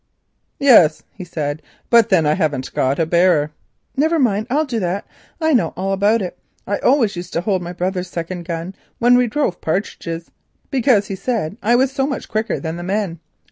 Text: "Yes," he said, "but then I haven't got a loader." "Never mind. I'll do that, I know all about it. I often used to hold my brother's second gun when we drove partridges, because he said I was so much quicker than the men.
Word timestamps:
"Yes," 0.57 1.03
he 1.13 1.23
said, 1.23 1.61
"but 1.91 2.09
then 2.09 2.25
I 2.25 2.33
haven't 2.33 2.73
got 2.73 2.97
a 2.97 3.03
loader." 3.05 3.51
"Never 3.95 4.17
mind. 4.17 4.47
I'll 4.49 4.65
do 4.65 4.79
that, 4.79 5.05
I 5.39 5.53
know 5.53 5.73
all 5.77 5.93
about 5.93 6.23
it. 6.23 6.39
I 6.65 6.77
often 6.79 7.07
used 7.13 7.33
to 7.33 7.41
hold 7.41 7.61
my 7.61 7.71
brother's 7.71 8.09
second 8.09 8.45
gun 8.45 8.73
when 8.97 9.15
we 9.15 9.27
drove 9.27 9.61
partridges, 9.61 10.31
because 10.71 11.05
he 11.05 11.15
said 11.15 11.55
I 11.61 11.75
was 11.75 11.91
so 11.91 12.07
much 12.07 12.27
quicker 12.29 12.59
than 12.59 12.77
the 12.77 12.81
men. 12.83 13.19